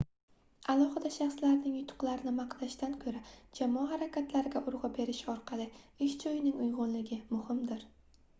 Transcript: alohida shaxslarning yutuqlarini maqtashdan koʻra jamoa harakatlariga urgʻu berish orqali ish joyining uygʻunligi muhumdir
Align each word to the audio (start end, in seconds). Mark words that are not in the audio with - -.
alohida 0.73 1.09
shaxslarning 1.15 1.75
yutuqlarini 1.79 2.33
maqtashdan 2.37 2.95
koʻra 3.03 3.21
jamoa 3.61 3.85
harakatlariga 3.93 4.63
urgʻu 4.73 4.91
berish 4.97 5.23
orqali 5.35 5.69
ish 6.09 6.19
joyining 6.27 6.59
uygʻunligi 6.67 7.21
muhumdir 7.37 7.87